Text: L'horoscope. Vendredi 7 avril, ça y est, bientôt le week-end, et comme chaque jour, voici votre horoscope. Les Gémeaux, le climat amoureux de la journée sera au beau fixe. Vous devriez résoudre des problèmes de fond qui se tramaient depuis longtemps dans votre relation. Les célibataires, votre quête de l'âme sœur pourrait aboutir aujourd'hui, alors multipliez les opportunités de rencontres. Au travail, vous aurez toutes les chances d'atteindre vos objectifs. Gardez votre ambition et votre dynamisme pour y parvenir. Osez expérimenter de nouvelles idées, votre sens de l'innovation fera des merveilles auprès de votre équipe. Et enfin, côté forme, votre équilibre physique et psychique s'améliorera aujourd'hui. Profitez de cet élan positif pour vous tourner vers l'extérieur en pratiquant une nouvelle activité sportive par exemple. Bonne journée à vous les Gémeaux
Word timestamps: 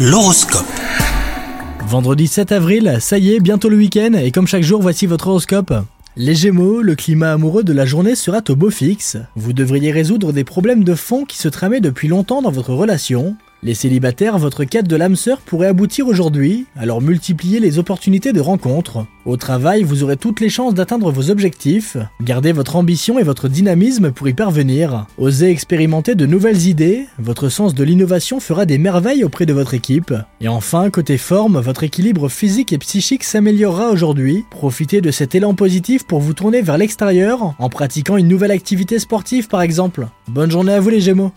L'horoscope. 0.00 0.64
Vendredi 1.80 2.28
7 2.28 2.52
avril, 2.52 2.98
ça 3.00 3.18
y 3.18 3.34
est, 3.34 3.40
bientôt 3.40 3.68
le 3.68 3.76
week-end, 3.76 4.12
et 4.12 4.30
comme 4.30 4.46
chaque 4.46 4.62
jour, 4.62 4.80
voici 4.80 5.06
votre 5.06 5.26
horoscope. 5.26 5.74
Les 6.16 6.36
Gémeaux, 6.36 6.82
le 6.82 6.94
climat 6.94 7.32
amoureux 7.32 7.64
de 7.64 7.72
la 7.72 7.84
journée 7.84 8.14
sera 8.14 8.38
au 8.48 8.54
beau 8.54 8.70
fixe. 8.70 9.16
Vous 9.34 9.52
devriez 9.52 9.90
résoudre 9.90 10.32
des 10.32 10.44
problèmes 10.44 10.84
de 10.84 10.94
fond 10.94 11.24
qui 11.24 11.36
se 11.36 11.48
tramaient 11.48 11.80
depuis 11.80 12.06
longtemps 12.06 12.42
dans 12.42 12.52
votre 12.52 12.74
relation. 12.74 13.36
Les 13.64 13.74
célibataires, 13.74 14.38
votre 14.38 14.62
quête 14.62 14.86
de 14.86 14.94
l'âme 14.94 15.16
sœur 15.16 15.38
pourrait 15.38 15.66
aboutir 15.66 16.06
aujourd'hui, 16.06 16.66
alors 16.76 17.00
multipliez 17.00 17.58
les 17.58 17.80
opportunités 17.80 18.32
de 18.32 18.40
rencontres. 18.40 19.04
Au 19.26 19.36
travail, 19.36 19.82
vous 19.82 20.04
aurez 20.04 20.16
toutes 20.16 20.38
les 20.38 20.48
chances 20.48 20.74
d'atteindre 20.74 21.10
vos 21.10 21.28
objectifs. 21.28 21.96
Gardez 22.22 22.52
votre 22.52 22.76
ambition 22.76 23.18
et 23.18 23.24
votre 23.24 23.48
dynamisme 23.48 24.12
pour 24.12 24.28
y 24.28 24.32
parvenir. 24.32 25.06
Osez 25.18 25.50
expérimenter 25.50 26.14
de 26.14 26.24
nouvelles 26.24 26.68
idées, 26.68 27.06
votre 27.18 27.48
sens 27.48 27.74
de 27.74 27.82
l'innovation 27.82 28.38
fera 28.38 28.64
des 28.64 28.78
merveilles 28.78 29.24
auprès 29.24 29.44
de 29.44 29.52
votre 29.52 29.74
équipe. 29.74 30.14
Et 30.40 30.46
enfin, 30.46 30.88
côté 30.88 31.18
forme, 31.18 31.58
votre 31.58 31.82
équilibre 31.82 32.28
physique 32.28 32.72
et 32.72 32.78
psychique 32.78 33.24
s'améliorera 33.24 33.90
aujourd'hui. 33.90 34.44
Profitez 34.50 35.00
de 35.00 35.10
cet 35.10 35.34
élan 35.34 35.54
positif 35.54 36.06
pour 36.06 36.20
vous 36.20 36.32
tourner 36.32 36.62
vers 36.62 36.78
l'extérieur 36.78 37.56
en 37.58 37.68
pratiquant 37.68 38.16
une 38.16 38.28
nouvelle 38.28 38.52
activité 38.52 39.00
sportive 39.00 39.48
par 39.48 39.62
exemple. 39.62 40.06
Bonne 40.28 40.52
journée 40.52 40.74
à 40.74 40.80
vous 40.80 40.90
les 40.90 41.00
Gémeaux 41.00 41.32